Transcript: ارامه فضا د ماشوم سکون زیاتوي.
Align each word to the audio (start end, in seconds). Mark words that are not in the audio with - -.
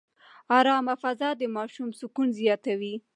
ارامه 0.57 0.93
فضا 1.03 1.29
د 1.41 1.43
ماشوم 1.55 1.89
سکون 1.99 2.27
زیاتوي. 2.39 2.95